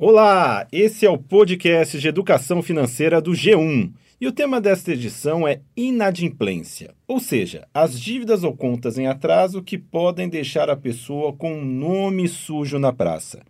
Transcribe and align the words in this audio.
Olá, 0.00 0.64
esse 0.70 1.04
é 1.04 1.10
o 1.10 1.18
podcast 1.18 1.98
de 1.98 2.06
educação 2.06 2.62
financeira 2.62 3.20
do 3.20 3.32
G1. 3.32 3.90
E 4.20 4.28
o 4.28 4.32
tema 4.32 4.60
desta 4.60 4.92
edição 4.92 5.46
é 5.46 5.60
inadimplência, 5.76 6.94
ou 7.04 7.18
seja, 7.18 7.66
as 7.74 8.00
dívidas 8.00 8.44
ou 8.44 8.56
contas 8.56 8.96
em 8.96 9.08
atraso 9.08 9.60
que 9.60 9.76
podem 9.76 10.28
deixar 10.28 10.70
a 10.70 10.76
pessoa 10.76 11.32
com 11.32 11.52
um 11.52 11.64
nome 11.64 12.28
sujo 12.28 12.78
na 12.78 12.92
praça. 12.92 13.42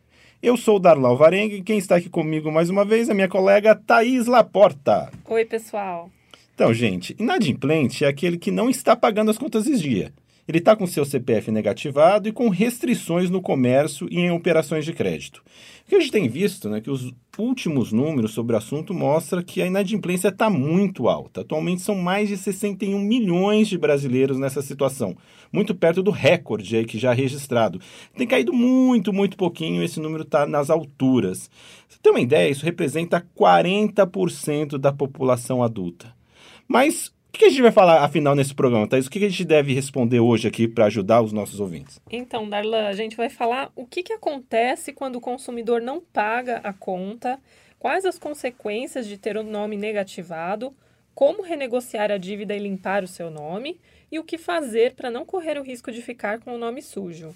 Eu 0.42 0.56
sou 0.56 0.76
o 0.76 0.80
Darlau 0.80 1.18
Varengue 1.18 1.56
e 1.56 1.62
quem 1.62 1.76
está 1.76 1.96
aqui 1.96 2.08
comigo 2.08 2.50
mais 2.50 2.70
uma 2.70 2.82
vez 2.82 3.10
é 3.10 3.14
minha 3.14 3.28
colega 3.28 3.74
Thaís 3.74 4.26
Laporta. 4.26 5.10
Oi, 5.26 5.44
pessoal. 5.44 6.10
Então, 6.54 6.72
gente, 6.72 7.14
inadimplente 7.18 8.06
é 8.06 8.08
aquele 8.08 8.38
que 8.38 8.50
não 8.50 8.70
está 8.70 8.96
pagando 8.96 9.30
as 9.30 9.36
contas 9.36 9.66
em 9.66 9.76
dia. 9.76 10.14
Ele 10.48 10.56
está 10.58 10.74
com 10.74 10.86
seu 10.86 11.04
CPF 11.04 11.50
negativado 11.50 12.26
e 12.26 12.32
com 12.32 12.48
restrições 12.48 13.28
no 13.28 13.42
comércio 13.42 14.08
e 14.10 14.18
em 14.18 14.30
operações 14.30 14.82
de 14.82 14.94
crédito. 14.94 15.42
O 15.84 15.90
que 15.90 15.96
a 15.96 16.00
gente 16.00 16.10
tem 16.10 16.26
visto, 16.26 16.70
né, 16.70 16.80
que 16.80 16.90
os 16.90 17.12
últimos 17.38 17.92
números 17.92 18.32
sobre 18.32 18.54
o 18.54 18.58
assunto 18.58 18.94
mostram 18.94 19.42
que 19.42 19.60
a 19.60 19.66
inadimplência 19.66 20.28
está 20.28 20.48
muito 20.48 21.06
alta. 21.06 21.42
Atualmente 21.42 21.82
são 21.82 21.94
mais 21.94 22.30
de 22.30 22.36
61 22.38 22.98
milhões 22.98 23.68
de 23.68 23.76
brasileiros 23.76 24.38
nessa 24.38 24.62
situação, 24.62 25.14
muito 25.52 25.74
perto 25.74 26.02
do 26.02 26.10
recorde 26.10 26.76
aí 26.76 26.86
que 26.86 26.98
já 26.98 27.12
é 27.12 27.14
registrado. 27.14 27.78
Tem 28.16 28.26
caído 28.26 28.52
muito, 28.54 29.12
muito 29.12 29.36
pouquinho, 29.36 29.82
esse 29.82 30.00
número 30.00 30.22
está 30.22 30.46
nas 30.46 30.70
alturas. 30.70 31.50
Você 31.86 31.98
tem 32.02 32.10
uma 32.10 32.20
ideia, 32.20 32.50
isso 32.50 32.64
representa 32.64 33.24
40% 33.38 34.78
da 34.78 34.92
população 34.92 35.62
adulta. 35.62 36.16
Mas 36.66 37.12
o 37.28 37.38
que 37.38 37.44
a 37.44 37.48
gente 37.50 37.62
vai 37.62 37.70
falar, 37.70 38.02
afinal, 38.02 38.34
nesse 38.34 38.54
programa, 38.54 38.88
Thaís? 38.88 39.06
O 39.06 39.10
que 39.10 39.24
a 39.24 39.28
gente 39.28 39.44
deve 39.44 39.72
responder 39.72 40.18
hoje 40.18 40.48
aqui 40.48 40.66
para 40.66 40.86
ajudar 40.86 41.22
os 41.22 41.32
nossos 41.32 41.60
ouvintes? 41.60 42.00
Então, 42.10 42.48
Darlan, 42.48 42.86
a 42.86 42.92
gente 42.92 43.16
vai 43.16 43.28
falar 43.28 43.70
o 43.76 43.86
que, 43.86 44.02
que 44.02 44.12
acontece 44.12 44.92
quando 44.92 45.16
o 45.16 45.20
consumidor 45.20 45.80
não 45.80 46.00
paga 46.00 46.60
a 46.64 46.72
conta, 46.72 47.38
quais 47.78 48.04
as 48.04 48.18
consequências 48.18 49.06
de 49.06 49.18
ter 49.18 49.36
o 49.36 49.42
nome 49.42 49.76
negativado, 49.76 50.74
como 51.14 51.42
renegociar 51.42 52.10
a 52.10 52.16
dívida 52.16 52.54
e 52.54 52.58
limpar 52.58 53.04
o 53.04 53.08
seu 53.08 53.30
nome 53.30 53.78
e 54.10 54.18
o 54.18 54.24
que 54.24 54.38
fazer 54.38 54.94
para 54.94 55.10
não 55.10 55.24
correr 55.24 55.58
o 55.58 55.62
risco 55.62 55.92
de 55.92 56.00
ficar 56.00 56.38
com 56.38 56.54
o 56.54 56.58
nome 56.58 56.80
sujo. 56.80 57.34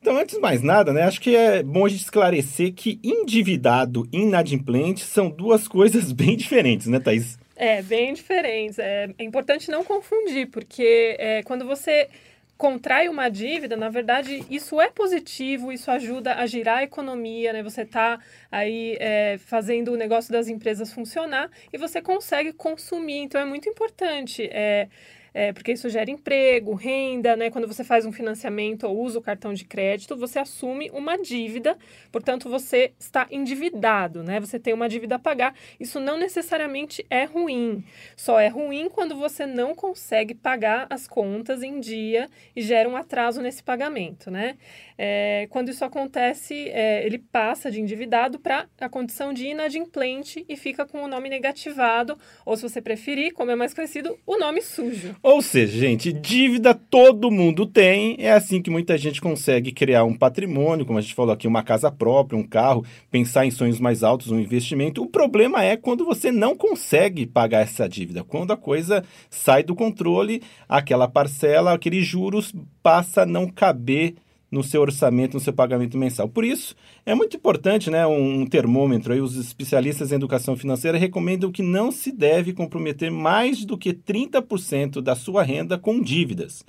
Então, 0.00 0.16
antes 0.18 0.34
de 0.34 0.40
mais 0.40 0.62
nada, 0.62 0.92
né, 0.92 1.02
acho 1.02 1.20
que 1.20 1.34
é 1.34 1.62
bom 1.62 1.86
a 1.86 1.88
gente 1.88 2.02
esclarecer 2.02 2.74
que 2.74 3.00
endividado 3.02 4.06
e 4.12 4.18
inadimplente 4.18 5.02
são 5.02 5.30
duas 5.30 5.66
coisas 5.68 6.12
bem 6.12 6.36
diferentes, 6.36 6.86
né, 6.86 7.00
Thaís? 7.00 7.38
É, 7.56 7.82
bem 7.82 8.12
diferentes. 8.12 8.78
É, 8.78 9.08
é 9.16 9.24
importante 9.24 9.70
não 9.70 9.84
confundir, 9.84 10.48
porque 10.48 11.16
é, 11.18 11.42
quando 11.44 11.64
você 11.64 12.08
contrai 12.56 13.08
uma 13.08 13.28
dívida, 13.28 13.76
na 13.76 13.88
verdade, 13.88 14.44
isso 14.48 14.80
é 14.80 14.90
positivo, 14.90 15.72
isso 15.72 15.90
ajuda 15.90 16.34
a 16.36 16.46
girar 16.46 16.78
a 16.78 16.82
economia, 16.84 17.52
né? 17.52 17.62
Você 17.62 17.82
está 17.82 18.18
aí 18.50 18.96
é, 19.00 19.38
fazendo 19.38 19.92
o 19.92 19.96
negócio 19.96 20.32
das 20.32 20.48
empresas 20.48 20.92
funcionar 20.92 21.50
e 21.72 21.78
você 21.78 22.00
consegue 22.00 22.52
consumir. 22.52 23.18
Então, 23.18 23.40
é 23.40 23.44
muito 23.44 23.68
importante. 23.68 24.48
É, 24.52 24.88
é, 25.34 25.52
porque 25.52 25.72
isso 25.72 25.88
gera 25.88 26.08
emprego, 26.08 26.74
renda, 26.74 27.34
né? 27.34 27.50
Quando 27.50 27.66
você 27.66 27.82
faz 27.82 28.06
um 28.06 28.12
financiamento 28.12 28.84
ou 28.84 28.96
usa 29.02 29.18
o 29.18 29.22
cartão 29.22 29.52
de 29.52 29.64
crédito, 29.64 30.16
você 30.16 30.38
assume 30.38 30.88
uma 30.94 31.18
dívida, 31.18 31.76
portanto, 32.12 32.48
você 32.48 32.92
está 33.00 33.26
endividado, 33.28 34.22
né? 34.22 34.38
Você 34.38 34.60
tem 34.60 34.72
uma 34.72 34.88
dívida 34.88 35.16
a 35.16 35.18
pagar. 35.18 35.52
Isso 35.80 35.98
não 35.98 36.16
necessariamente 36.16 37.04
é 37.10 37.24
ruim, 37.24 37.84
só 38.16 38.38
é 38.38 38.46
ruim 38.46 38.88
quando 38.88 39.16
você 39.16 39.44
não 39.44 39.74
consegue 39.74 40.34
pagar 40.34 40.86
as 40.88 41.08
contas 41.08 41.64
em 41.64 41.80
dia 41.80 42.28
e 42.54 42.62
gera 42.62 42.88
um 42.88 42.96
atraso 42.96 43.42
nesse 43.42 43.62
pagamento, 43.62 44.30
né? 44.30 44.56
É, 44.96 45.48
quando 45.50 45.70
isso 45.70 45.84
acontece, 45.84 46.68
é, 46.68 47.04
ele 47.04 47.18
passa 47.18 47.70
de 47.70 47.80
endividado 47.80 48.38
para 48.38 48.68
a 48.80 48.88
condição 48.88 49.32
de 49.32 49.48
inadimplente 49.48 50.44
e 50.48 50.56
fica 50.56 50.86
com 50.86 51.02
o 51.02 51.08
nome 51.08 51.28
negativado, 51.28 52.16
ou 52.46 52.56
se 52.56 52.62
você 52.62 52.80
preferir, 52.80 53.32
como 53.32 53.50
é 53.50 53.56
mais 53.56 53.74
conhecido, 53.74 54.16
o 54.24 54.38
nome 54.38 54.62
sujo. 54.62 55.16
Ou 55.24 55.40
seja, 55.40 55.78
gente, 55.78 56.12
dívida 56.12 56.74
todo 56.74 57.30
mundo 57.30 57.64
tem. 57.64 58.14
É 58.18 58.32
assim 58.32 58.60
que 58.60 58.68
muita 58.68 58.98
gente 58.98 59.22
consegue 59.22 59.72
criar 59.72 60.04
um 60.04 60.12
patrimônio, 60.12 60.84
como 60.84 60.98
a 60.98 61.00
gente 61.00 61.14
falou 61.14 61.32
aqui, 61.32 61.48
uma 61.48 61.62
casa 61.62 61.90
própria, 61.90 62.38
um 62.38 62.42
carro, 62.42 62.84
pensar 63.10 63.46
em 63.46 63.50
sonhos 63.50 63.80
mais 63.80 64.04
altos, 64.04 64.30
um 64.30 64.38
investimento. 64.38 65.02
O 65.02 65.06
problema 65.06 65.64
é 65.64 65.78
quando 65.78 66.04
você 66.04 66.30
não 66.30 66.54
consegue 66.54 67.24
pagar 67.24 67.60
essa 67.60 67.88
dívida, 67.88 68.22
quando 68.22 68.52
a 68.52 68.56
coisa 68.58 69.02
sai 69.30 69.62
do 69.62 69.74
controle, 69.74 70.42
aquela 70.68 71.08
parcela, 71.08 71.72
aqueles 71.72 72.06
juros 72.06 72.52
passa 72.82 73.22
a 73.22 73.26
não 73.26 73.48
caber 73.48 74.16
no 74.54 74.62
seu 74.62 74.80
orçamento, 74.82 75.34
no 75.34 75.40
seu 75.40 75.52
pagamento 75.52 75.98
mensal. 75.98 76.28
Por 76.28 76.44
isso, 76.44 76.76
é 77.04 77.12
muito 77.12 77.36
importante 77.36 77.90
né, 77.90 78.06
um 78.06 78.46
termômetro. 78.46 79.12
Aí, 79.12 79.20
os 79.20 79.36
especialistas 79.36 80.12
em 80.12 80.14
educação 80.14 80.56
financeira 80.56 80.96
recomendam 80.96 81.50
que 81.50 81.60
não 81.60 81.90
se 81.90 82.12
deve 82.12 82.52
comprometer 82.52 83.10
mais 83.10 83.64
do 83.64 83.76
que 83.76 83.92
30% 83.92 85.00
da 85.00 85.16
sua 85.16 85.42
renda 85.42 85.76
com 85.76 86.00
dívidas. 86.00 86.64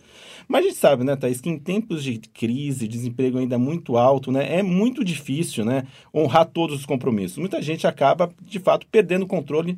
Mas 0.48 0.66
a 0.66 0.68
gente 0.68 0.78
sabe, 0.78 1.04
né, 1.04 1.16
Thaís, 1.16 1.40
que 1.40 1.50
em 1.50 1.60
tempos 1.60 2.04
de 2.04 2.18
crise, 2.18 2.88
desemprego 2.88 3.38
ainda 3.38 3.60
muito 3.60 3.98
alto, 3.98 4.32
né, 4.32 4.58
é 4.58 4.64
muito 4.64 5.04
difícil 5.04 5.64
né, 5.64 5.84
honrar 6.12 6.48
todos 6.48 6.80
os 6.80 6.86
compromissos. 6.88 7.38
Muita 7.38 7.62
gente 7.62 7.86
acaba, 7.86 8.34
de 8.42 8.58
fato, 8.58 8.88
perdendo 8.88 9.24
o 9.24 9.28
controle 9.28 9.78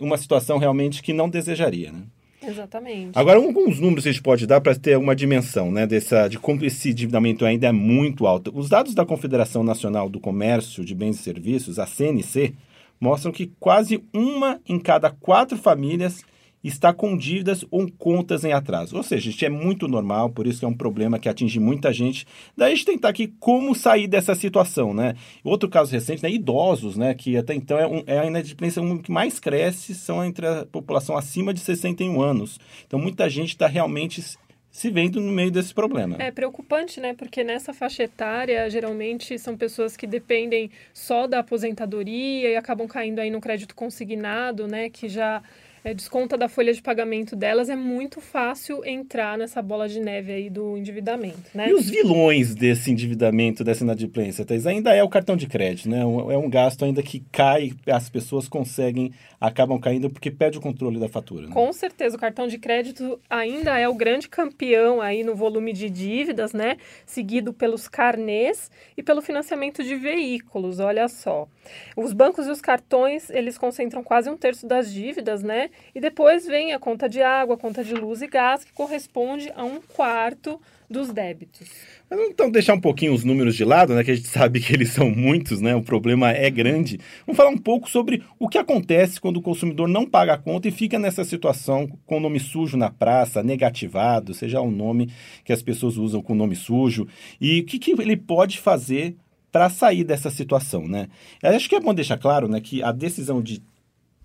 uma 0.00 0.16
situação 0.16 0.56
realmente 0.56 1.02
que 1.02 1.12
não 1.12 1.28
desejaria. 1.28 1.92
Né? 1.92 2.02
Exatamente. 2.48 3.18
Agora, 3.18 3.38
alguns 3.38 3.78
números 3.78 4.04
que 4.04 4.08
a 4.08 4.12
gente 4.12 4.22
pode 4.22 4.46
dar 4.46 4.60
para 4.60 4.74
ter 4.74 4.96
uma 4.96 5.14
dimensão 5.14 5.70
né, 5.70 5.86
dessa, 5.86 6.28
de 6.28 6.38
como 6.38 6.64
esse 6.64 6.90
endividamento 6.90 7.44
ainda 7.44 7.66
é 7.66 7.72
muito 7.72 8.26
alto. 8.26 8.52
Os 8.54 8.68
dados 8.68 8.94
da 8.94 9.04
Confederação 9.04 9.62
Nacional 9.62 10.08
do 10.08 10.18
Comércio 10.18 10.84
de 10.84 10.94
Bens 10.94 11.20
e 11.20 11.22
Serviços, 11.22 11.78
a 11.78 11.86
CNC, 11.86 12.54
mostram 13.00 13.30
que 13.30 13.52
quase 13.60 14.02
uma 14.12 14.60
em 14.66 14.78
cada 14.78 15.10
quatro 15.10 15.56
famílias 15.58 16.22
está 16.68 16.92
com 16.92 17.16
dívidas 17.16 17.64
ou 17.70 17.90
contas 17.90 18.44
em 18.44 18.52
atraso. 18.52 18.96
Ou 18.96 19.02
seja, 19.02 19.30
isso 19.30 19.44
é 19.44 19.48
muito 19.48 19.88
normal, 19.88 20.30
por 20.30 20.46
isso 20.46 20.60
que 20.60 20.64
é 20.64 20.68
um 20.68 20.74
problema 20.74 21.18
que 21.18 21.28
atinge 21.28 21.58
muita 21.58 21.92
gente. 21.92 22.26
Daí 22.56 22.72
a 22.72 22.74
gente 22.74 22.86
tentar 22.86 23.08
aqui 23.08 23.28
como 23.40 23.74
sair 23.74 24.06
dessa 24.06 24.34
situação, 24.34 24.94
né? 24.94 25.14
Outro 25.42 25.68
caso 25.68 25.92
recente, 25.92 26.22
né? 26.22 26.30
Idosos, 26.30 26.96
né? 26.96 27.14
Que 27.14 27.36
até 27.36 27.54
então 27.54 27.78
é, 27.78 27.86
um, 27.86 28.02
é 28.06 28.18
a 28.18 28.26
inadimplência 28.26 28.82
que 29.02 29.10
mais 29.10 29.40
cresce, 29.40 29.94
são 29.94 30.24
entre 30.24 30.46
a 30.46 30.66
população 30.66 31.16
acima 31.16 31.52
de 31.52 31.60
61 31.60 32.20
anos. 32.20 32.58
Então 32.86 32.98
muita 32.98 33.28
gente 33.28 33.50
está 33.50 33.66
realmente 33.66 34.22
se 34.70 34.90
vendo 34.90 35.20
no 35.20 35.32
meio 35.32 35.50
desse 35.50 35.74
problema. 35.74 36.16
É 36.20 36.30
preocupante, 36.30 37.00
né? 37.00 37.14
Porque 37.14 37.42
nessa 37.42 37.72
faixa 37.72 38.04
etária, 38.04 38.68
geralmente 38.70 39.38
são 39.38 39.56
pessoas 39.56 39.96
que 39.96 40.06
dependem 40.06 40.70
só 40.92 41.26
da 41.26 41.40
aposentadoria 41.40 42.50
e 42.50 42.56
acabam 42.56 42.86
caindo 42.86 43.18
aí 43.18 43.30
no 43.30 43.40
crédito 43.40 43.74
consignado, 43.74 44.68
né? 44.68 44.88
Que 44.88 45.08
já 45.08 45.42
é, 45.84 45.94
desconta 45.94 46.36
da 46.36 46.48
folha 46.48 46.72
de 46.72 46.82
pagamento 46.82 47.36
delas, 47.36 47.68
é 47.68 47.76
muito 47.76 48.20
fácil 48.20 48.84
entrar 48.84 49.38
nessa 49.38 49.62
bola 49.62 49.88
de 49.88 50.00
neve 50.00 50.32
aí 50.32 50.50
do 50.50 50.76
endividamento, 50.76 51.50
né? 51.54 51.68
E 51.68 51.74
os 51.74 51.88
vilões 51.88 52.54
desse 52.54 52.90
endividamento, 52.90 53.62
dessa 53.64 53.84
inadimplência, 53.84 54.44
Thais, 54.44 54.66
ainda 54.66 54.94
é 54.94 55.02
o 55.02 55.08
cartão 55.08 55.36
de 55.36 55.46
crédito, 55.46 55.88
né? 55.88 56.00
É 56.00 56.38
um 56.38 56.48
gasto 56.48 56.84
ainda 56.84 57.02
que 57.02 57.20
cai, 57.32 57.72
as 57.86 58.08
pessoas 58.08 58.48
conseguem, 58.48 59.12
acabam 59.40 59.78
caindo 59.78 60.10
porque 60.10 60.30
perde 60.30 60.58
o 60.58 60.60
controle 60.60 60.98
da 60.98 61.08
fatura. 61.08 61.46
Né? 61.46 61.52
Com 61.52 61.72
certeza, 61.72 62.16
o 62.16 62.20
cartão 62.20 62.46
de 62.46 62.58
crédito 62.58 63.20
ainda 63.28 63.78
é 63.78 63.88
o 63.88 63.94
grande 63.94 64.28
campeão 64.28 65.00
aí 65.00 65.22
no 65.22 65.34
volume 65.34 65.72
de 65.72 65.88
dívidas, 65.88 66.52
né? 66.52 66.76
Seguido 67.06 67.52
pelos 67.52 67.88
carnês 67.88 68.70
e 68.96 69.02
pelo 69.02 69.22
financiamento 69.22 69.82
de 69.82 69.94
veículos, 69.94 70.80
olha 70.80 71.08
só. 71.08 71.48
Os 71.96 72.12
bancos 72.12 72.46
e 72.46 72.50
os 72.50 72.60
cartões, 72.60 73.30
eles 73.30 73.58
concentram 73.58 74.02
quase 74.02 74.30
um 74.30 74.36
terço 74.36 74.66
das 74.66 74.92
dívidas, 74.92 75.42
né? 75.42 75.67
E 75.94 76.00
depois 76.00 76.46
vem 76.46 76.72
a 76.72 76.78
conta 76.78 77.08
de 77.08 77.22
água, 77.22 77.54
a 77.54 77.58
conta 77.58 77.84
de 77.84 77.94
luz 77.94 78.22
e 78.22 78.26
gás, 78.26 78.64
que 78.64 78.72
corresponde 78.72 79.50
a 79.54 79.64
um 79.64 79.80
quarto 79.80 80.60
dos 80.88 81.12
débitos. 81.12 81.68
Então, 82.10 82.50
deixar 82.50 82.74
um 82.74 82.80
pouquinho 82.80 83.12
os 83.12 83.22
números 83.22 83.54
de 83.54 83.64
lado, 83.64 83.94
né, 83.94 84.02
que 84.02 84.10
a 84.10 84.14
gente 84.14 84.28
sabe 84.28 84.60
que 84.60 84.72
eles 84.72 84.90
são 84.90 85.10
muitos, 85.10 85.60
né, 85.60 85.74
o 85.74 85.82
problema 85.82 86.30
é 86.30 86.48
grande. 86.48 86.98
Vamos 87.26 87.36
falar 87.36 87.50
um 87.50 87.58
pouco 87.58 87.90
sobre 87.90 88.22
o 88.38 88.48
que 88.48 88.56
acontece 88.56 89.20
quando 89.20 89.36
o 89.36 89.42
consumidor 89.42 89.86
não 89.88 90.06
paga 90.06 90.34
a 90.34 90.38
conta 90.38 90.68
e 90.68 90.70
fica 90.70 90.98
nessa 90.98 91.24
situação 91.24 91.88
com 92.06 92.16
o 92.16 92.20
nome 92.20 92.40
sujo 92.40 92.76
na 92.76 92.90
praça, 92.90 93.42
negativado, 93.42 94.32
seja 94.32 94.60
o 94.60 94.70
nome 94.70 95.10
que 95.44 95.52
as 95.52 95.62
pessoas 95.62 95.96
usam 95.96 96.22
com 96.22 96.32
o 96.32 96.36
nome 96.36 96.56
sujo, 96.56 97.06
e 97.40 97.60
o 97.60 97.64
que, 97.64 97.78
que 97.78 97.90
ele 97.90 98.16
pode 98.16 98.58
fazer 98.58 99.14
para 99.52 99.68
sair 99.68 100.04
dessa 100.04 100.30
situação, 100.30 100.86
né? 100.86 101.08
Eu 101.42 101.50
acho 101.50 101.68
que 101.68 101.74
é 101.74 101.80
bom 101.80 101.94
deixar 101.94 102.18
claro, 102.18 102.48
né, 102.48 102.60
que 102.60 102.82
a 102.82 102.92
decisão 102.92 103.42
de 103.42 103.62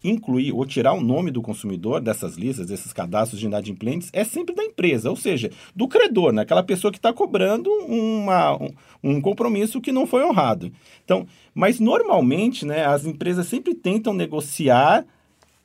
incluir 0.04 0.52
ou 0.52 0.66
tirar 0.66 0.94
o 0.94 1.02
nome 1.02 1.32
do 1.32 1.42
consumidor 1.42 2.02
dessas 2.02 2.36
listas, 2.36 2.68
desses 2.68 2.92
cadastros 2.92 3.40
de 3.40 3.46
inadimplentes, 3.46 4.10
é 4.12 4.24
sempre 4.24 4.54
da 4.54 4.64
empresa, 4.64 5.10
ou 5.10 5.16
seja, 5.16 5.50
do 5.76 5.88
credor, 5.88 6.34
né? 6.34 6.42
aquela 6.42 6.64
pessoa 6.64 6.92
que 6.92 6.98
está 6.98 7.14
cobrando 7.14 7.70
uma, 7.88 8.62
um, 8.62 8.70
um, 9.04 9.22
compromisso 9.22 9.80
que 9.80 9.92
não 9.92 10.06
foi 10.06 10.24
honrado. 10.24 10.72
Então, 11.06 11.26
mas 11.54 11.80
normalmente, 11.80 12.66
né, 12.66 12.86
as 12.86 13.06
empresas 13.06 13.48
sempre 13.48 13.74
tentam 13.74 14.14
negociar, 14.14 15.06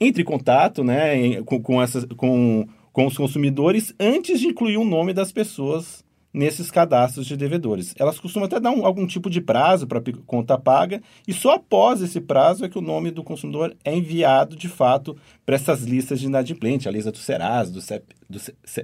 entre 0.01 0.23
em 0.23 0.25
contato 0.25 0.85
né, 0.85 1.43
com, 1.43 1.61
com, 1.61 1.83
essas, 1.83 2.05
com, 2.17 2.67
com 2.93 3.07
os 3.07 3.17
consumidores 3.17 3.93
antes 3.99 4.39
de 4.39 4.47
incluir 4.47 4.77
o 4.77 4.85
nome 4.85 5.13
das 5.13 5.33
pessoas 5.33 6.05
nesses 6.39 6.71
cadastros 6.71 7.27
de 7.27 7.37
devedores. 7.37 7.93
Elas 7.99 8.21
costumam 8.21 8.47
até 8.47 8.61
dar 8.61 8.71
um, 8.71 8.87
algum 8.87 9.09
tipo 9.09 9.29
de 9.29 9.41
prazo 9.41 9.89
para 9.89 10.01
conta 10.25 10.57
paga 10.57 11.03
e 11.27 11.33
só 11.33 11.55
após 11.55 12.01
esse 12.01 12.21
prazo 12.21 12.65
é 12.65 12.69
que 12.69 12.79
o 12.79 12.81
nome 12.81 13.11
do 13.11 13.25
consumidor 13.25 13.77
é 13.85 13.93
enviado 13.93 14.55
de 14.55 14.69
fato 14.69 15.17
para 15.45 15.57
essas 15.57 15.83
listas 15.83 16.21
de 16.21 16.27
inadimplente, 16.27 16.89
a 16.89 16.93
lista 16.93 17.11
do 17.11 17.19
Serasa, 17.19 17.73
do, 17.73 17.81
CEP, 17.81 18.15
do 18.31 18.39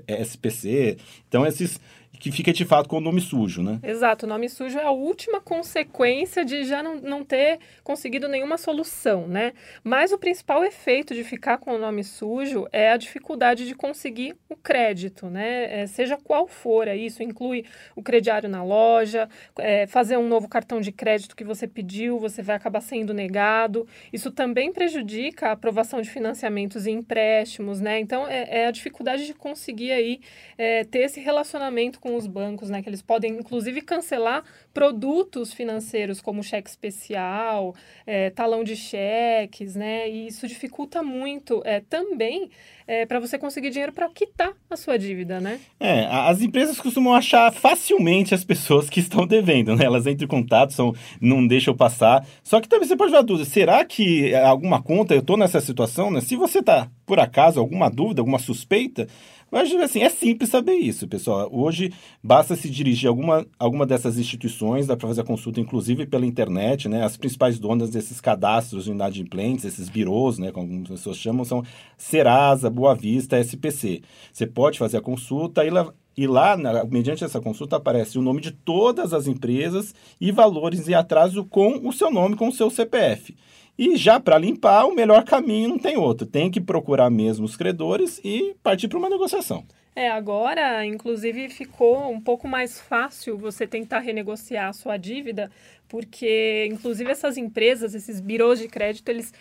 SPC. 0.08 0.96
Então, 1.28 1.46
esses 1.46 1.78
que 2.18 2.30
fica 2.30 2.52
de 2.52 2.64
fato 2.64 2.88
com 2.88 2.98
o 2.98 3.00
nome 3.00 3.20
sujo, 3.20 3.62
né? 3.62 3.78
Exato, 3.82 4.26
o 4.26 4.28
nome 4.28 4.48
sujo 4.48 4.78
é 4.78 4.84
a 4.84 4.90
última 4.90 5.40
consequência 5.40 6.44
de 6.44 6.64
já 6.64 6.82
não, 6.82 6.96
não 6.96 7.24
ter 7.24 7.58
conseguido 7.82 8.28
nenhuma 8.28 8.56
solução, 8.56 9.26
né? 9.26 9.52
Mas 9.82 10.12
o 10.12 10.18
principal 10.18 10.64
efeito 10.64 11.14
de 11.14 11.24
ficar 11.24 11.58
com 11.58 11.74
o 11.74 11.78
nome 11.78 12.04
sujo 12.04 12.66
é 12.72 12.90
a 12.90 12.96
dificuldade 12.96 13.66
de 13.66 13.74
conseguir 13.74 14.36
o 14.48 14.56
crédito, 14.56 15.26
né? 15.26 15.82
É, 15.82 15.86
seja 15.86 16.16
qual 16.16 16.46
for, 16.46 16.88
é 16.88 16.96
isso 16.96 17.22
inclui 17.22 17.64
o 17.96 18.02
crediário 18.02 18.48
na 18.48 18.62
loja, 18.62 19.28
é, 19.58 19.86
fazer 19.86 20.16
um 20.16 20.28
novo 20.28 20.48
cartão 20.48 20.80
de 20.80 20.92
crédito 20.92 21.36
que 21.36 21.44
você 21.44 21.66
pediu, 21.66 22.18
você 22.18 22.42
vai 22.42 22.56
acabar 22.56 22.80
sendo 22.80 23.12
negado. 23.12 23.86
Isso 24.12 24.30
também 24.30 24.72
prejudica 24.72 25.48
a 25.48 25.52
aprovação 25.52 26.00
de 26.00 26.10
financiamentos 26.10 26.86
e 26.86 26.90
empréstimos, 26.90 27.80
né? 27.80 27.98
Então 27.98 28.26
é, 28.26 28.62
é 28.62 28.66
a 28.66 28.70
dificuldade 28.70 29.26
de 29.26 29.34
conseguir 29.34 29.92
aí 29.92 30.20
é, 30.56 30.84
ter 30.84 31.00
esse 31.00 31.20
relacionamento 31.20 32.00
com 32.04 32.16
os 32.16 32.26
bancos, 32.26 32.68
né? 32.68 32.82
Que 32.82 32.90
eles 32.90 33.00
podem, 33.00 33.32
inclusive, 33.38 33.80
cancelar 33.80 34.44
produtos 34.74 35.54
financeiros 35.54 36.20
como 36.20 36.42
cheque 36.42 36.68
especial, 36.68 37.74
é, 38.06 38.28
talão 38.28 38.62
de 38.62 38.76
cheques, 38.76 39.74
né? 39.74 40.06
E 40.10 40.26
isso 40.26 40.46
dificulta 40.46 41.02
muito 41.02 41.62
é, 41.64 41.80
também 41.80 42.50
é, 42.86 43.06
para 43.06 43.18
você 43.18 43.38
conseguir 43.38 43.70
dinheiro 43.70 43.90
para 43.90 44.06
quitar 44.10 44.52
a 44.68 44.76
sua 44.76 44.98
dívida, 44.98 45.40
né? 45.40 45.58
É, 45.80 46.04
as 46.04 46.42
empresas 46.42 46.78
costumam 46.78 47.14
achar 47.14 47.50
facilmente 47.50 48.34
as 48.34 48.44
pessoas 48.44 48.90
que 48.90 49.00
estão 49.00 49.26
devendo, 49.26 49.74
né? 49.74 49.86
Elas 49.86 50.06
entram 50.06 50.26
em 50.26 50.28
contato, 50.28 50.74
são, 50.74 50.94
não 51.18 51.46
deixam 51.46 51.74
passar. 51.74 52.26
Só 52.42 52.60
que 52.60 52.68
também 52.68 52.86
você 52.86 52.96
pode 52.96 53.12
dar 53.12 53.22
dúvida, 53.22 53.48
será 53.48 53.82
que 53.82 54.34
alguma 54.34 54.82
conta, 54.82 55.14
eu 55.14 55.20
estou 55.20 55.38
nessa 55.38 55.58
situação, 55.58 56.10
né? 56.10 56.20
Se 56.20 56.36
você 56.36 56.58
está, 56.58 56.90
por 57.06 57.20
acaso, 57.20 57.60
alguma 57.60 57.88
dúvida, 57.90 58.20
alguma 58.20 58.38
suspeita, 58.38 59.06
mas, 59.54 59.72
assim, 59.72 60.02
é 60.02 60.08
simples 60.08 60.50
saber 60.50 60.74
isso, 60.74 61.06
pessoal. 61.06 61.48
Hoje, 61.52 61.92
basta 62.20 62.56
se 62.56 62.68
dirigir 62.68 63.06
a 63.06 63.10
alguma, 63.10 63.46
alguma 63.56 63.86
dessas 63.86 64.18
instituições, 64.18 64.88
dá 64.88 64.96
para 64.96 65.06
fazer 65.06 65.20
a 65.20 65.24
consulta, 65.24 65.60
inclusive, 65.60 66.06
pela 66.06 66.26
internet, 66.26 66.88
né? 66.88 67.04
As 67.04 67.16
principais 67.16 67.56
donas 67.56 67.90
desses 67.90 68.20
cadastros 68.20 68.86
de 68.86 68.90
inadimplentes, 68.90 69.64
esses 69.64 69.88
birôs, 69.88 70.38
né? 70.38 70.50
Como 70.50 70.82
as 70.82 70.88
pessoas 70.88 71.18
chamam, 71.18 71.44
são 71.44 71.62
Serasa, 71.96 72.68
Boa 72.68 72.96
Vista, 72.96 73.38
SPC. 73.38 74.02
Você 74.32 74.44
pode 74.44 74.76
fazer 74.76 74.96
a 74.96 75.00
consulta 75.00 75.64
e, 75.64 75.70
e 76.16 76.26
lá, 76.26 76.56
mediante 76.90 77.22
essa 77.22 77.40
consulta, 77.40 77.76
aparece 77.76 78.18
o 78.18 78.22
nome 78.22 78.40
de 78.40 78.50
todas 78.50 79.12
as 79.12 79.28
empresas 79.28 79.94
e 80.20 80.32
valores 80.32 80.88
em 80.88 80.94
atraso 80.94 81.44
com 81.44 81.86
o 81.86 81.92
seu 81.92 82.10
nome, 82.10 82.34
com 82.34 82.48
o 82.48 82.52
seu 82.52 82.70
CPF. 82.70 83.36
E 83.76 83.96
já 83.96 84.20
para 84.20 84.38
limpar, 84.38 84.86
o 84.86 84.94
melhor 84.94 85.24
caminho 85.24 85.68
não 85.68 85.78
tem 85.78 85.96
outro. 85.96 86.26
Tem 86.26 86.50
que 86.50 86.60
procurar 86.60 87.10
mesmo 87.10 87.44
os 87.44 87.56
credores 87.56 88.20
e 88.24 88.54
partir 88.62 88.88
para 88.88 88.98
uma 88.98 89.10
negociação. 89.10 89.64
É, 89.96 90.10
agora, 90.10 90.84
inclusive, 90.84 91.48
ficou 91.48 92.10
um 92.10 92.20
pouco 92.20 92.48
mais 92.48 92.80
fácil 92.80 93.38
você 93.38 93.66
tentar 93.66 94.00
renegociar 94.00 94.68
a 94.68 94.72
sua 94.72 94.96
dívida, 94.96 95.50
porque, 95.88 96.68
inclusive, 96.70 97.10
essas 97.10 97.36
empresas, 97.36 97.94
esses 97.94 98.20
birôs 98.20 98.58
de 98.58 98.66
crédito, 98.66 99.08
eles 99.08 99.32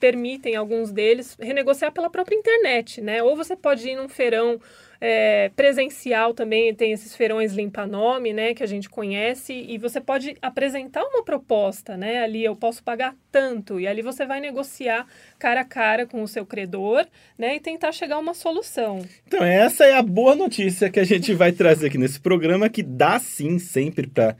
permitem, 0.00 0.56
alguns 0.56 0.90
deles, 0.90 1.36
renegociar 1.38 1.92
pela 1.92 2.10
própria 2.10 2.34
internet, 2.34 3.00
né? 3.00 3.22
Ou 3.22 3.36
você 3.36 3.54
pode 3.54 3.88
ir 3.88 3.96
num 3.96 4.08
feirão 4.08 4.58
é, 5.00 5.50
presencial 5.56 6.34
também, 6.34 6.74
tem 6.74 6.92
esses 6.92 7.16
feirões 7.16 7.54
limpa-nome, 7.54 8.32
né? 8.32 8.52
Que 8.52 8.62
a 8.62 8.66
gente 8.66 8.88
conhece, 8.88 9.52
e 9.52 9.78
você 9.78 10.00
pode 10.00 10.36
apresentar 10.42 11.02
uma 11.02 11.24
proposta, 11.24 11.96
né? 11.96 12.22
Ali, 12.22 12.44
eu 12.44 12.54
posso 12.54 12.82
pagar 12.82 13.16
tanto, 13.32 13.80
e 13.80 13.86
ali 13.86 14.02
você 14.02 14.26
vai 14.26 14.40
negociar 14.40 15.06
cara 15.38 15.62
a 15.62 15.64
cara 15.64 16.06
com 16.06 16.22
o 16.22 16.28
seu 16.28 16.44
credor, 16.44 17.06
né? 17.38 17.56
E 17.56 17.60
tentar 17.60 17.92
chegar 17.92 18.16
a 18.16 18.18
uma 18.18 18.34
solução. 18.34 19.04
Então, 19.26 19.42
essa 19.42 19.84
é 19.84 19.94
a 19.94 20.02
boa 20.02 20.34
notícia 20.34 20.90
que 20.90 21.00
a 21.00 21.04
gente 21.04 21.32
vai 21.32 21.52
trazer 21.52 21.86
aqui 21.86 21.96
nesse 21.96 22.20
programa, 22.20 22.68
que 22.68 22.82
dá 22.82 23.18
sim 23.18 23.58
sempre 23.58 24.06
para 24.06 24.36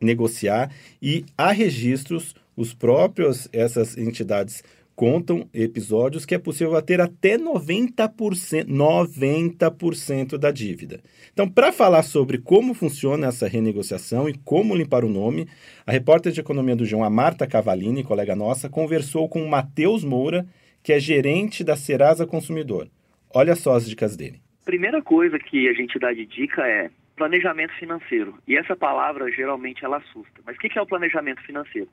negociar, 0.00 0.70
e 1.02 1.24
há 1.36 1.50
registros, 1.50 2.34
os 2.56 2.72
próprios, 2.74 3.48
essas 3.52 3.96
entidades 3.96 4.62
contam 5.00 5.48
episódios 5.54 6.26
que 6.26 6.34
é 6.34 6.38
possível 6.38 6.82
ter 6.82 7.00
até 7.00 7.38
90%, 7.38 8.66
90% 8.66 10.36
da 10.36 10.50
dívida. 10.50 11.00
Então, 11.32 11.48
para 11.48 11.72
falar 11.72 12.02
sobre 12.02 12.36
como 12.36 12.74
funciona 12.74 13.28
essa 13.28 13.48
renegociação 13.48 14.28
e 14.28 14.36
como 14.44 14.76
limpar 14.76 15.02
o 15.02 15.08
nome, 15.08 15.48
a 15.86 15.90
repórter 15.90 16.32
de 16.32 16.40
economia 16.40 16.76
do 16.76 16.84
João, 16.84 17.02
a 17.02 17.08
Marta 17.08 17.46
Cavalini, 17.46 18.04
colega 18.04 18.36
nossa, 18.36 18.68
conversou 18.68 19.26
com 19.26 19.42
o 19.42 19.48
Matheus 19.48 20.04
Moura, 20.04 20.44
que 20.82 20.92
é 20.92 21.00
gerente 21.00 21.64
da 21.64 21.76
Serasa 21.76 22.26
Consumidor. 22.26 22.86
Olha 23.34 23.56
só 23.56 23.76
as 23.76 23.88
dicas 23.88 24.18
dele. 24.18 24.38
Primeira 24.66 25.00
coisa 25.00 25.38
que 25.38 25.66
a 25.66 25.72
gente 25.72 25.98
dá 25.98 26.12
de 26.12 26.26
dica 26.26 26.60
é 26.66 26.90
planejamento 27.16 27.72
financeiro. 27.78 28.34
E 28.46 28.54
essa 28.54 28.76
palavra 28.76 29.32
geralmente 29.32 29.82
ela 29.82 29.96
assusta. 29.96 30.42
Mas 30.44 30.56
o 30.56 30.60
que 30.60 30.78
é 30.78 30.82
o 30.82 30.86
planejamento 30.86 31.40
financeiro? 31.40 31.88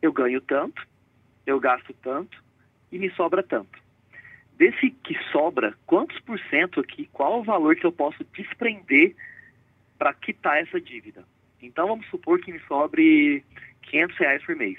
Eu 0.00 0.10
ganho 0.10 0.40
tanto, 0.40 0.82
eu 1.46 1.60
gasto 1.60 1.94
tanto, 2.02 2.45
e 2.96 2.98
me 2.98 3.10
sobra 3.10 3.42
tanto. 3.42 3.78
Desse 4.56 4.90
que 4.90 5.14
sobra, 5.30 5.74
quantos 5.86 6.18
por 6.20 6.38
cento 6.50 6.80
aqui, 6.80 7.08
qual 7.12 7.40
o 7.40 7.44
valor 7.44 7.76
que 7.76 7.84
eu 7.84 7.92
posso 7.92 8.24
desprender 8.32 9.14
para 9.98 10.14
quitar 10.14 10.62
essa 10.62 10.80
dívida? 10.80 11.24
Então 11.62 11.86
vamos 11.86 12.06
supor 12.08 12.40
que 12.40 12.52
me 12.52 12.58
sobre 12.60 13.44
500 13.82 14.16
reais 14.16 14.42
por 14.44 14.56
mês. 14.56 14.78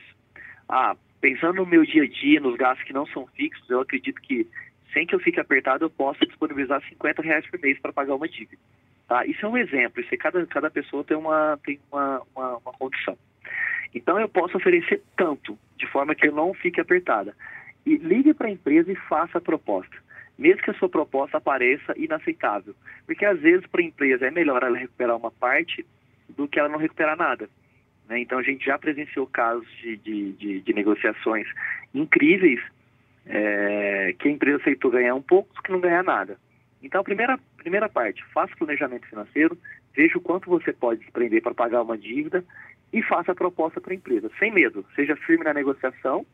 Ah, 0.68 0.96
pensando 1.22 1.58
no 1.58 1.66
meu 1.66 1.86
dia 1.86 2.04
a 2.04 2.08
dia, 2.08 2.40
nos 2.40 2.58
gastos 2.58 2.86
que 2.86 2.94
não 2.94 3.06
são 3.08 3.28
fixos, 3.28 3.70
eu 3.70 3.82
acredito 3.82 4.20
que 4.22 4.48
sem 4.94 5.06
que 5.06 5.14
eu 5.14 5.20
fique 5.20 5.40
apertado, 5.40 5.86
eu 5.86 5.90
posso 5.90 6.26
disponibilizar 6.26 6.82
50 6.90 7.22
reais 7.22 7.46
por 7.48 7.60
mês 7.60 7.80
para 7.80 7.94
pagar 7.94 8.16
uma 8.16 8.28
dívida. 8.28 8.62
Tá? 9.08 9.26
Isso 9.28 9.46
é 9.46 9.50
um 9.50 9.58
exemplo, 9.58 10.02
isso 10.02 10.14
é 10.14 10.18
cada, 10.18 10.44
cada 10.48 10.72
pessoa 10.72 11.04
tem 11.04 11.16
uma, 11.16 11.60
tem 11.64 11.80
uma, 11.92 12.22
uma, 12.36 12.58
uma 12.58 12.74
condição. 12.74 13.18
Então 13.94 14.20
eu 14.20 14.28
posso 14.28 14.58
oferecer 14.58 15.04
tanto, 15.16 15.58
de 15.78 15.86
forma 15.88 16.16
que 16.16 16.28
eu 16.28 16.34
não 16.34 16.54
fique 16.54 16.82
apertada. 16.82 17.36
E 17.88 17.96
ligue 17.96 18.34
para 18.34 18.48
a 18.48 18.52
empresa 18.52 18.92
e 18.92 18.96
faça 18.96 19.38
a 19.38 19.42
proposta. 19.42 19.96
Mesmo 20.38 20.62
que 20.62 20.72
a 20.72 20.74
sua 20.74 20.90
proposta 20.90 21.38
apareça 21.38 21.94
inaceitável. 21.96 22.76
Porque 23.06 23.24
às 23.24 23.40
vezes 23.40 23.66
para 23.66 23.80
a 23.80 23.86
empresa 23.86 24.28
é 24.28 24.30
melhor 24.30 24.62
ela 24.62 24.78
recuperar 24.78 25.16
uma 25.16 25.32
parte 25.32 25.86
do 26.28 26.50
que 26.50 26.60
ela 26.60 26.68
não 26.68 26.78
recuperar 26.78 27.16
nada. 27.16 27.50
Né? 28.10 28.20
Então 28.20 28.40
a 28.40 28.44
gente 28.44 28.66
já 28.66 28.78
presenciou 28.78 29.26
casos 29.26 29.66
de, 29.82 29.96
de, 29.96 30.34
de, 30.34 30.60
de 30.60 30.74
negociações 30.74 31.48
incríveis 31.96 32.60
é, 33.26 34.14
que 34.20 34.28
a 34.28 34.32
empresa 34.32 34.58
aceitou 34.58 34.92
ganhar 34.92 35.16
um 35.16 35.22
pouco 35.22 35.56
do 35.56 35.62
que 35.62 35.72
não 35.72 35.80
ganhar 35.80 36.04
nada. 36.04 36.38
Então 36.84 37.00
a 37.00 37.06
primeira, 37.06 37.40
primeira 37.56 37.88
parte, 37.88 38.22
faça 38.34 38.54
o 38.54 38.58
planejamento 38.58 39.08
financeiro, 39.08 39.58
veja 39.96 40.18
o 40.18 40.22
quanto 40.22 40.50
você 40.50 40.74
pode 40.74 41.00
desprender 41.00 41.42
para 41.42 41.54
pagar 41.54 41.84
uma 41.84 41.98
dívida 41.98 42.44
e 42.92 43.02
faça 43.02 43.32
a 43.32 43.36
proposta 43.36 43.80
para 43.80 43.94
a 43.94 43.96
empresa, 43.96 44.30
sem 44.38 44.52
medo. 44.52 44.86
Seja 44.94 45.16
firme 45.16 45.46
na 45.46 45.54
negociação 45.54 46.26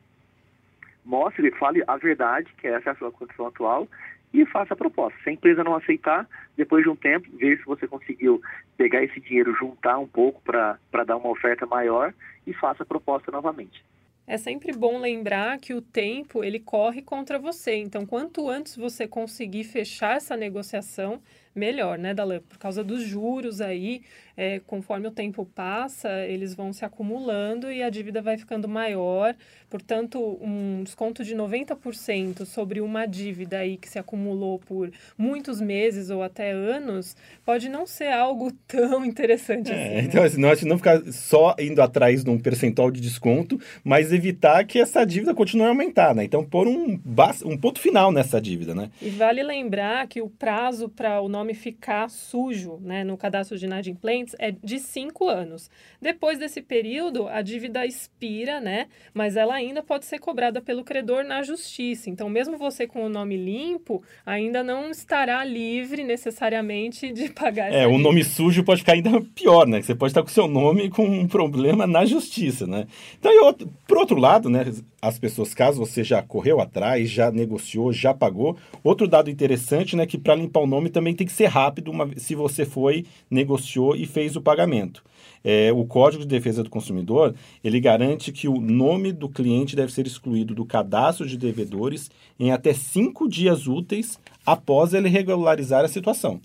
mostre, 1.06 1.52
fale 1.52 1.84
a 1.88 1.98
verdade, 1.98 2.54
que 2.58 2.68
essa 2.68 2.90
é 2.90 2.94
a 2.94 2.96
sua 2.96 3.12
condição 3.12 3.48
atual, 3.48 3.88
e 4.34 4.46
faça 4.48 4.74
a 4.74 4.78
proposta. 4.78 5.18
Se 5.24 5.30
a 5.30 5.34
empresa 5.34 5.64
não 5.64 5.76
aceitar, 5.76 6.28
depois 6.58 6.84
de 6.84 6.90
um 6.90 6.96
tempo, 6.96 7.30
veja 7.38 7.62
se 7.62 7.66
você 7.68 7.88
conseguiu 7.88 8.42
pegar 8.76 9.04
esse 9.04 9.20
dinheiro, 9.20 9.56
juntar 9.56 10.00
um 10.00 10.08
pouco 10.08 10.42
para 10.42 11.04
dar 11.06 11.18
uma 11.18 11.30
oferta 11.30 11.66
maior 11.68 12.14
e 12.48 12.54
faça 12.54 12.82
a 12.82 12.86
proposta 12.86 13.32
novamente. 13.32 13.86
É 14.26 14.38
sempre 14.38 14.72
bom 14.72 15.00
lembrar 15.00 15.60
que 15.60 15.74
o 15.74 15.82
tempo 15.82 16.44
ele 16.44 16.60
corre 16.60 17.02
contra 17.02 17.38
você. 17.38 17.76
Então, 17.76 18.06
quanto 18.06 18.50
antes 18.50 18.76
você 18.76 19.06
conseguir 19.08 19.66
fechar 19.66 20.16
essa 20.16 20.36
negociação, 20.36 21.22
melhor, 21.56 21.98
né, 21.98 22.14
Dalan? 22.14 22.40
Por 22.42 22.58
causa 22.58 22.84
dos 22.84 23.04
juros 23.04 23.62
aí, 23.62 24.02
é, 24.36 24.60
conforme 24.66 25.08
o 25.08 25.12
tempo 25.12 25.46
passa, 25.46 26.26
eles 26.26 26.56
vão 26.56 26.74
se 26.74 26.84
acumulando 26.84 27.72
e 27.72 27.84
a 27.84 27.90
dívida 27.90 28.22
vai 28.22 28.38
ficando 28.38 28.68
maior. 28.68 29.36
Portanto, 29.70 30.38
um 30.42 30.84
desconto 30.84 31.24
de 31.24 31.36
90% 31.36 32.46
sobre 32.46 32.80
uma 32.80 33.06
dívida 33.06 33.58
aí 33.58 33.78
que 33.78 33.90
se 33.90 33.98
acumulou 33.98 34.60
por 34.60 34.92
muitos 35.18 35.60
meses 35.60 36.10
ou 36.10 36.22
até 36.22 36.52
anos 36.52 37.16
pode 37.44 37.70
não 37.70 37.86
ser 37.86 38.12
algo 38.12 38.52
tão 38.68 39.04
interessante 39.04 39.72
é, 39.72 39.74
assim. 39.74 39.96
Né? 39.96 40.02
Então, 40.02 40.24
assim, 40.24 40.40
não, 40.40 40.50
não 40.70 40.78
ficar 40.78 41.02
só 41.12 41.56
indo 41.60 41.82
atrás 41.82 42.24
de 42.24 42.30
um 42.30 42.40
percentual 42.40 42.92
de 42.92 43.02
desconto, 43.02 43.60
mas 43.84 44.12
evitar 44.12 44.64
que 44.66 44.80
essa 44.80 45.04
dívida 45.06 45.34
continue 45.34 45.66
a 45.66 45.70
aumentar, 45.70 46.14
né? 46.14 46.24
Então, 46.24 46.44
pôr 46.44 46.68
um, 46.68 47.00
um 47.46 47.58
ponto 47.58 47.80
final 47.80 48.12
nessa 48.12 48.40
dívida, 48.40 48.76
né? 48.76 48.90
E 49.02 49.10
vale 49.10 49.42
lembrar 49.42 50.08
que 50.08 50.22
o 50.22 50.30
prazo 50.30 50.88
para 50.88 51.20
o 51.20 51.28
nome 51.28 51.43
nome 51.44 51.54
ficar 51.54 52.10
sujo 52.10 52.80
né, 52.82 53.04
no 53.04 53.18
cadastro 53.18 53.58
de 53.58 53.66
inadimplentes 53.66 54.34
é 54.40 54.52
de 54.52 54.80
cinco 54.80 55.28
anos. 55.28 55.70
Depois 56.02 56.40
desse 56.40 56.62
período, 56.62 57.28
a 57.28 57.42
dívida 57.42 57.86
expira, 57.86 58.62
né, 58.62 58.88
mas 59.14 59.36
ela 59.36 59.54
ainda 59.54 59.84
pode 59.84 60.06
ser 60.06 60.20
cobrada 60.20 60.62
pelo 60.62 60.86
credor 60.86 61.26
na 61.26 61.44
justiça. 61.44 62.10
Então, 62.10 62.30
mesmo 62.30 62.58
você 62.58 62.88
com 62.88 63.06
o 63.06 63.10
nome 63.10 63.36
limpo, 63.36 64.02
ainda 64.26 64.64
não 64.64 64.90
estará 64.90 65.44
livre 65.44 66.04
necessariamente 66.04 67.12
de 67.12 67.28
pagar 67.34 67.74
É, 67.74 67.86
o 67.86 67.98
nome 67.98 68.24
sujo 68.24 68.64
pode 68.64 68.80
ficar 68.80 68.94
ainda 68.94 69.22
pior, 69.36 69.68
né? 69.68 69.82
Você 69.82 69.94
pode 69.94 70.12
estar 70.12 70.22
com 70.22 70.30
seu 70.30 70.48
nome 70.48 70.90
com 70.90 71.06
um 71.06 71.28
problema 71.28 71.86
na 71.86 72.06
justiça, 72.06 72.66
né? 72.66 72.88
Então, 73.20 73.32
eu, 73.34 73.54
por 73.86 73.98
outro 73.98 74.18
lado, 74.18 74.50
né, 74.50 74.66
as 75.02 75.20
pessoas, 75.20 75.54
caso 75.54 75.80
você 75.86 76.02
já 76.02 76.24
correu 76.24 76.62
atrás, 76.62 77.10
já 77.10 77.30
negociou, 77.30 77.92
já 77.92 78.14
pagou, 78.14 78.56
outro 78.82 79.06
dado 79.06 79.30
interessante, 79.30 79.98
né, 79.98 80.06
que 80.06 80.18
para 80.18 80.36
limpar 80.36 80.62
o 80.62 80.68
nome 80.68 80.90
também 80.90 81.14
tem 81.14 81.28
que 81.28 81.33
ser 81.34 81.48
rápido, 81.48 81.92
uma, 81.92 82.10
se 82.18 82.36
você 82.36 82.66
foi, 82.66 83.06
negociou 83.30 83.96
e 83.96 84.06
fez 84.06 84.36
o 84.36 84.42
pagamento. 84.42 85.04
É, 85.44 85.74
o 85.74 85.86
Código 85.86 86.24
de 86.24 86.30
Defesa 86.30 86.64
do 86.64 86.70
Consumidor 86.70 87.36
ele 87.62 87.80
garante 87.80 88.32
que 88.32 88.48
o 88.48 88.62
nome 88.62 89.12
do 89.12 89.28
cliente 89.28 89.76
deve 89.76 89.92
ser 89.92 90.08
excluído 90.08 90.56
do 90.56 90.66
cadastro 90.66 91.28
de 91.28 91.38
devedores 91.38 92.10
em 92.40 92.52
até 92.52 92.74
cinco 92.74 93.28
dias 93.28 93.68
úteis 93.68 94.18
após 94.46 94.94
ele 94.94 95.10
regularizar 95.10 95.84
a 95.84 95.90
situação. 95.90 96.40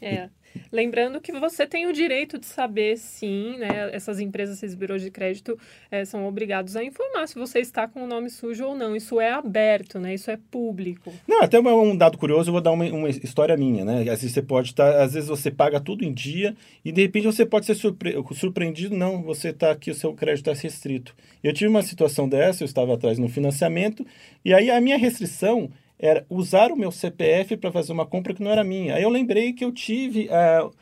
É. 0.00 0.28
Lembrando 0.70 1.20
que 1.20 1.32
você 1.32 1.66
tem 1.66 1.86
o 1.86 1.92
direito 1.92 2.38
de 2.38 2.46
saber, 2.46 2.96
sim, 2.96 3.56
né? 3.58 3.90
Essas 3.92 4.20
empresas, 4.20 4.56
esses 4.56 4.74
birôs 4.74 5.02
de 5.02 5.10
crédito 5.10 5.58
é, 5.90 6.04
são 6.04 6.26
obrigados 6.26 6.76
a 6.76 6.84
informar 6.84 7.26
se 7.26 7.34
você 7.34 7.60
está 7.60 7.86
com 7.86 8.04
o 8.04 8.06
nome 8.06 8.30
sujo 8.30 8.64
ou 8.66 8.74
não. 8.74 8.96
Isso 8.96 9.20
é 9.20 9.30
aberto, 9.30 9.98
né? 9.98 10.14
Isso 10.14 10.30
é 10.30 10.38
público. 10.50 11.12
Não, 11.26 11.42
até 11.42 11.58
um 11.60 11.96
dado 11.96 12.18
curioso, 12.18 12.48
eu 12.48 12.52
vou 12.52 12.60
dar 12.60 12.72
uma, 12.72 12.84
uma 12.86 13.08
história 13.08 13.56
minha, 13.56 13.84
né? 13.84 14.00
Às 14.00 14.20
vezes 14.20 14.32
você 14.32 14.42
pode 14.42 14.70
estar, 14.70 14.92
tá, 14.92 15.02
às 15.02 15.14
vezes 15.14 15.28
você 15.28 15.50
paga 15.50 15.80
tudo 15.80 16.04
em 16.04 16.12
dia 16.12 16.56
e 16.84 16.92
de 16.92 17.02
repente 17.02 17.26
você 17.26 17.46
pode 17.46 17.66
ser 17.66 17.74
surpre 17.74 18.14
surpreendido, 18.32 18.96
não, 18.96 19.22
você 19.22 19.48
está 19.48 19.70
aqui, 19.70 19.90
o 19.90 19.94
seu 19.94 20.12
crédito 20.14 20.50
está 20.50 20.62
restrito. 20.62 21.14
Eu 21.42 21.52
tive 21.52 21.68
uma 21.68 21.82
situação 21.82 22.28
dessa, 22.28 22.62
eu 22.62 22.66
estava 22.66 22.94
atrás 22.94 23.18
no 23.18 23.28
financiamento 23.28 24.04
e 24.44 24.52
aí 24.52 24.70
a 24.70 24.80
minha 24.80 24.98
restrição 24.98 25.70
era 25.98 26.26
usar 26.28 26.72
o 26.72 26.76
meu 26.76 26.90
CPF 26.90 27.56
para 27.56 27.72
fazer 27.72 27.92
uma 27.92 28.06
compra 28.06 28.34
que 28.34 28.42
não 28.42 28.50
era 28.50 28.64
minha. 28.64 28.96
Aí 28.96 29.02
eu 29.02 29.10
lembrei 29.10 29.52
que 29.52 29.64
eu 29.64 29.72
tive, 29.72 30.28
uh, 30.28 30.72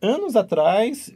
anos 0.00 0.36
atrás, 0.36 1.12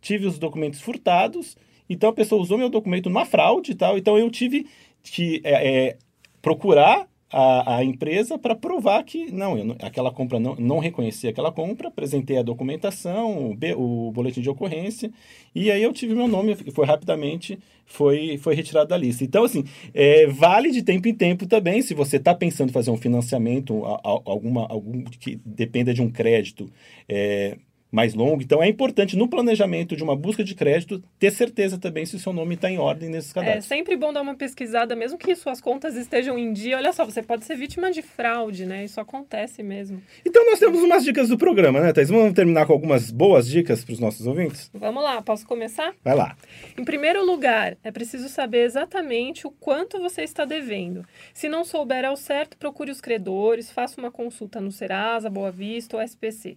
tive 0.00 0.26
os 0.26 0.38
documentos 0.38 0.80
furtados, 0.80 1.56
então 1.88 2.10
a 2.10 2.12
pessoa 2.12 2.40
usou 2.40 2.58
meu 2.58 2.68
documento 2.68 3.08
numa 3.08 3.24
fraude 3.24 3.72
e 3.72 3.74
tal, 3.74 3.96
então 3.96 4.18
eu 4.18 4.30
tive 4.30 4.66
que 5.02 5.40
é, 5.44 5.86
é, 5.88 5.98
procurar 6.42 7.08
a, 7.30 7.76
a 7.76 7.84
empresa 7.84 8.38
para 8.38 8.54
provar 8.54 9.02
que 9.04 9.30
não, 9.30 9.56
eu, 9.58 9.76
aquela 9.80 10.10
compra 10.10 10.40
não, 10.40 10.54
não 10.56 10.78
reconhecia 10.78 11.30
aquela 11.30 11.52
compra, 11.52 11.88
apresentei 11.88 12.38
a 12.38 12.42
documentação, 12.42 13.56
o, 13.76 14.08
o 14.08 14.12
boletim 14.12 14.40
de 14.40 14.48
ocorrência, 14.48 15.10
e 15.54 15.70
aí 15.70 15.82
eu 15.82 15.92
tive 15.92 16.14
meu 16.14 16.28
nome, 16.28 16.54
foi 16.72 16.86
rapidamente, 16.86 17.58
foi, 17.84 18.38
foi 18.38 18.54
retirado 18.54 18.88
da 18.88 18.96
lista. 18.96 19.24
Então, 19.24 19.44
assim, 19.44 19.64
é, 19.92 20.26
vale 20.26 20.70
de 20.70 20.82
tempo 20.82 21.08
em 21.08 21.14
tempo 21.14 21.46
também, 21.46 21.82
se 21.82 21.94
você 21.94 22.16
está 22.16 22.34
pensando 22.34 22.70
em 22.70 22.72
fazer 22.72 22.90
um 22.90 22.96
financiamento, 22.96 23.84
alguma, 24.04 24.66
algum 24.66 25.04
que 25.04 25.40
dependa 25.44 25.92
de 25.92 26.00
um 26.00 26.10
crédito, 26.10 26.70
é, 27.08 27.58
mais 27.90 28.14
longo. 28.14 28.42
Então 28.42 28.62
é 28.62 28.68
importante 28.68 29.16
no 29.16 29.28
planejamento 29.28 29.96
de 29.96 30.02
uma 30.02 30.14
busca 30.14 30.44
de 30.44 30.54
crédito 30.54 31.02
ter 31.18 31.30
certeza 31.30 31.78
também 31.78 32.04
se 32.04 32.16
o 32.16 32.18
seu 32.18 32.32
nome 32.32 32.54
está 32.54 32.70
em 32.70 32.78
ordem 32.78 33.08
nesses 33.08 33.32
cadastros. 33.32 33.64
É 33.64 33.68
sempre 33.68 33.96
bom 33.96 34.12
dar 34.12 34.22
uma 34.22 34.34
pesquisada, 34.34 34.94
mesmo 34.94 35.18
que 35.18 35.34
suas 35.34 35.60
contas 35.60 35.96
estejam 35.96 36.38
em 36.38 36.52
dia. 36.52 36.76
Olha 36.76 36.92
só, 36.92 37.04
você 37.04 37.22
pode 37.22 37.44
ser 37.44 37.56
vítima 37.56 37.90
de 37.90 38.02
fraude, 38.02 38.66
né? 38.66 38.84
Isso 38.84 39.00
acontece 39.00 39.62
mesmo. 39.62 40.02
Então 40.24 40.44
nós 40.46 40.58
temos 40.58 40.82
umas 40.82 41.04
dicas 41.04 41.28
do 41.28 41.38
programa, 41.38 41.80
né, 41.80 41.92
Thais? 41.92 42.08
Vamos 42.08 42.32
terminar 42.34 42.66
com 42.66 42.72
algumas 42.72 43.10
boas 43.10 43.48
dicas 43.48 43.84
para 43.84 43.92
os 43.92 44.00
nossos 44.00 44.26
ouvintes? 44.26 44.70
Vamos 44.74 45.02
lá, 45.02 45.22
posso 45.22 45.46
começar? 45.46 45.94
Vai 46.04 46.14
lá. 46.14 46.36
Em 46.76 46.84
primeiro 46.84 47.24
lugar, 47.24 47.76
é 47.82 47.90
preciso 47.90 48.28
saber 48.28 48.64
exatamente 48.64 49.46
o 49.46 49.50
quanto 49.50 49.98
você 49.98 50.22
está 50.22 50.44
devendo. 50.44 51.04
Se 51.32 51.48
não 51.48 51.64
souber 51.64 52.04
ao 52.04 52.16
certo, 52.16 52.56
procure 52.56 52.90
os 52.90 53.00
credores, 53.00 53.70
faça 53.70 54.00
uma 54.00 54.10
consulta 54.10 54.60
no 54.60 54.70
Serasa, 54.70 55.30
Boa 55.30 55.50
Vista 55.50 55.96
ou 55.96 56.02
SPC. 56.02 56.56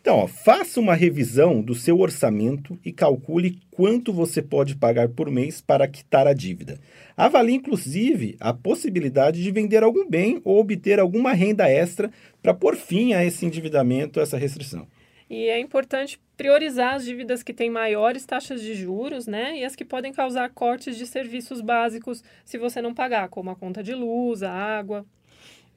Então, 0.00 0.16
ó, 0.16 0.26
faça 0.26 0.80
uma 0.80 0.94
revisão 0.94 1.62
do 1.62 1.74
seu 1.74 2.00
orçamento 2.00 2.78
e 2.84 2.92
calcule 2.92 3.58
quanto 3.70 4.12
você 4.12 4.42
pode 4.42 4.76
pagar 4.76 5.08
por 5.08 5.30
mês 5.30 5.60
para 5.60 5.88
quitar 5.88 6.26
a 6.26 6.32
dívida. 6.32 6.78
Avalie, 7.16 7.54
inclusive, 7.54 8.36
a 8.40 8.52
possibilidade 8.52 9.42
de 9.42 9.50
vender 9.50 9.82
algum 9.82 10.08
bem 10.08 10.40
ou 10.44 10.58
obter 10.58 10.98
alguma 10.98 11.32
renda 11.32 11.68
extra 11.68 12.10
para 12.42 12.54
pôr 12.54 12.76
fim 12.76 13.12
a 13.12 13.24
esse 13.24 13.46
endividamento, 13.46 14.20
essa 14.20 14.36
restrição. 14.36 14.86
E 15.30 15.48
é 15.48 15.58
importante 15.58 16.20
priorizar 16.36 16.94
as 16.94 17.04
dívidas 17.06 17.42
que 17.42 17.54
têm 17.54 17.70
maiores 17.70 18.26
taxas 18.26 18.60
de 18.60 18.74
juros, 18.74 19.26
né? 19.26 19.58
E 19.58 19.64
as 19.64 19.74
que 19.74 19.82
podem 19.82 20.12
causar 20.12 20.50
cortes 20.50 20.94
de 20.94 21.06
serviços 21.06 21.62
básicos 21.62 22.22
se 22.44 22.58
você 22.58 22.82
não 22.82 22.92
pagar, 22.92 23.30
como 23.30 23.48
a 23.48 23.56
conta 23.56 23.82
de 23.82 23.94
luz, 23.94 24.42
a 24.42 24.52
água. 24.52 25.06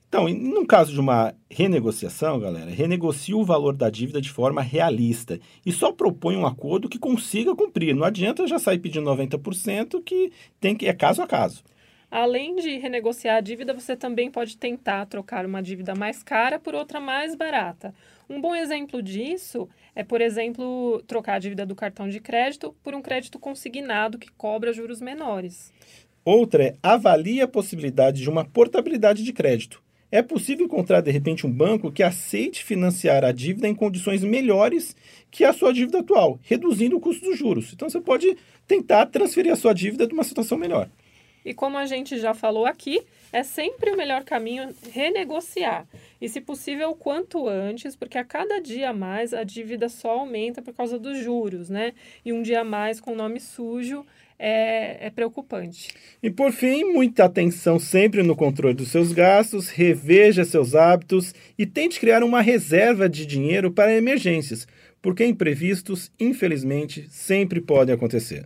Então, 0.07 0.29
no 0.29 0.65
caso 0.65 0.93
de 0.93 0.99
uma 0.99 1.33
renegociação, 1.51 2.39
galera, 2.39 2.71
renegocie 2.71 3.33
o 3.33 3.43
valor 3.43 3.75
da 3.75 3.89
dívida 3.89 4.21
de 4.21 4.29
forma 4.29 4.61
realista 4.61 5.39
e 5.65 5.71
só 5.71 5.91
propõe 5.91 6.37
um 6.37 6.45
acordo 6.45 6.87
que 6.87 6.99
consiga 6.99 7.55
cumprir. 7.55 7.93
Não 7.95 8.05
adianta 8.05 8.47
já 8.47 8.57
sair 8.57 8.79
pedindo 8.79 9.09
90% 9.09 10.01
que 10.03 10.31
tem 10.59 10.75
que 10.75 10.87
é 10.87 10.93
caso 10.93 11.21
a 11.21 11.27
caso. 11.27 11.63
Além 12.09 12.55
de 12.55 12.77
renegociar 12.77 13.37
a 13.37 13.41
dívida, 13.41 13.73
você 13.73 13.95
também 13.95 14.31
pode 14.31 14.57
tentar 14.57 15.05
trocar 15.05 15.45
uma 15.45 15.61
dívida 15.61 15.93
mais 15.95 16.23
cara 16.23 16.59
por 16.59 16.73
outra 16.73 16.99
mais 16.99 17.35
barata. 17.35 17.93
Um 18.29 18.39
bom 18.39 18.55
exemplo 18.55 19.01
disso 19.01 19.67
é, 19.93 20.03
por 20.03 20.21
exemplo, 20.21 21.03
trocar 21.07 21.35
a 21.35 21.39
dívida 21.39 21.65
do 21.65 21.75
cartão 21.75 22.07
de 22.07 22.21
crédito 22.21 22.73
por 22.81 22.95
um 22.95 23.01
crédito 23.01 23.37
consignado 23.37 24.17
que 24.17 24.31
cobra 24.31 24.71
juros 24.71 25.01
menores. 25.01 25.73
Outra 26.23 26.63
é 26.63 26.75
avalie 26.81 27.41
a 27.41 27.47
possibilidade 27.47 28.21
de 28.21 28.29
uma 28.29 28.45
portabilidade 28.45 29.23
de 29.23 29.33
crédito 29.33 29.83
é 30.15 30.21
possível 30.21 30.65
encontrar 30.65 31.01
de 31.01 31.11
repente 31.11 31.45
um 31.45 31.51
banco 31.51 31.91
que 31.91 32.01
aceite 32.01 32.63
financiar 32.63 33.25
a 33.25 33.31
dívida 33.33 33.67
em 33.67 33.75
condições 33.75 34.23
melhores 34.23 34.95
que 35.29 35.43
a 35.43 35.51
sua 35.51 35.73
dívida 35.73 35.99
atual, 35.99 36.39
reduzindo 36.41 36.95
o 36.95 37.01
custo 37.01 37.25
dos 37.25 37.37
juros. 37.37 37.73
Então 37.73 37.89
você 37.89 37.99
pode 37.99 38.37
tentar 38.65 39.07
transferir 39.07 39.51
a 39.51 39.57
sua 39.57 39.73
dívida 39.73 40.07
de 40.07 40.13
uma 40.13 40.23
situação 40.23 40.57
melhor. 40.57 40.89
E 41.43 41.53
como 41.53 41.77
a 41.77 41.85
gente 41.85 42.17
já 42.17 42.33
falou 42.33 42.65
aqui, 42.65 43.01
é 43.31 43.43
sempre 43.43 43.91
o 43.91 43.97
melhor 43.97 44.23
caminho 44.23 44.73
renegociar. 44.91 45.85
E, 46.19 46.27
se 46.27 46.41
possível, 46.41 46.89
o 46.89 46.95
quanto 46.95 47.47
antes, 47.47 47.95
porque 47.95 48.17
a 48.17 48.23
cada 48.23 48.59
dia 48.59 48.89
a 48.89 48.93
mais 48.93 49.33
a 49.33 49.43
dívida 49.43 49.87
só 49.89 50.11
aumenta 50.11 50.61
por 50.61 50.73
causa 50.73 50.97
dos 50.97 51.19
juros, 51.19 51.69
né? 51.69 51.93
E 52.23 52.33
um 52.33 52.41
dia 52.41 52.61
a 52.61 52.63
mais 52.63 52.99
com 52.99 53.13
nome 53.13 53.39
sujo 53.39 54.03
é, 54.37 55.07
é, 55.07 55.09
preocupante. 55.09 55.89
E 56.21 56.29
por 56.29 56.51
fim, 56.51 56.83
muita 56.83 57.25
atenção 57.25 57.79
sempre 57.79 58.23
no 58.23 58.35
controle 58.35 58.73
dos 58.73 58.89
seus 58.89 59.11
gastos, 59.11 59.69
reveja 59.69 60.43
seus 60.43 60.75
hábitos 60.75 61.33
e 61.57 61.65
tente 61.65 61.99
criar 61.99 62.23
uma 62.23 62.41
reserva 62.41 63.07
de 63.09 63.25
dinheiro 63.25 63.71
para 63.71 63.95
emergências, 63.95 64.67
porque 65.01 65.25
imprevistos, 65.25 66.11
infelizmente, 66.19 67.07
sempre 67.09 67.61
podem 67.61 67.95
acontecer. 67.95 68.45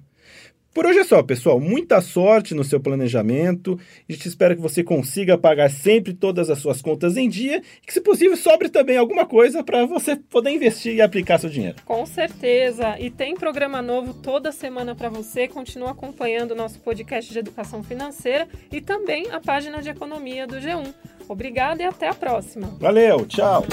Por 0.73 0.85
hoje 0.85 0.99
é 0.99 1.03
só, 1.03 1.21
pessoal. 1.23 1.59
Muita 1.59 1.99
sorte 1.99 2.53
no 2.53 2.63
seu 2.63 2.79
planejamento. 2.79 3.79
A 4.07 4.13
gente 4.13 4.27
espera 4.27 4.55
que 4.55 4.61
você 4.61 4.83
consiga 4.83 5.37
pagar 5.37 5.69
sempre 5.69 6.13
todas 6.13 6.49
as 6.49 6.59
suas 6.59 6.81
contas 6.81 7.17
em 7.17 7.27
dia 7.27 7.61
e 7.81 7.85
que, 7.85 7.93
se 7.93 8.01
possível, 8.01 8.37
sobre 8.37 8.69
também 8.69 8.97
alguma 8.97 9.25
coisa 9.25 9.63
para 9.63 9.85
você 9.85 10.15
poder 10.15 10.51
investir 10.51 10.95
e 10.95 11.01
aplicar 11.01 11.39
seu 11.39 11.49
dinheiro. 11.49 11.77
Com 11.85 12.05
certeza. 12.05 12.99
E 12.99 13.09
tem 13.09 13.35
programa 13.35 13.81
novo 13.81 14.13
toda 14.13 14.51
semana 14.51 14.93
para 14.93 15.09
você. 15.09 15.47
Continua 15.47 15.91
acompanhando 15.91 16.51
o 16.51 16.55
nosso 16.55 16.79
podcast 16.79 17.31
de 17.31 17.39
educação 17.39 17.83
financeira 17.83 18.47
e 18.71 18.79
também 18.79 19.31
a 19.31 19.39
página 19.39 19.81
de 19.81 19.89
economia 19.89 20.45
do 20.45 20.57
G1. 20.57 20.93
Obrigada 21.27 21.81
e 21.81 21.85
até 21.85 22.07
a 22.07 22.13
próxima. 22.13 22.67
Valeu, 22.79 23.25
tchau. 23.25 23.65